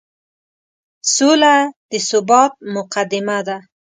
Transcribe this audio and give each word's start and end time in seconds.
سوله 1.15 1.55
د 1.89 1.91
ثبات 2.09 2.53
مقدمه 2.75 3.39
ده. 3.47 3.57